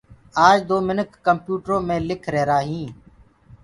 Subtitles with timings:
[0.47, 2.89] آج دو منک ڪمپيوٽرو مي لک ريهرآئينٚ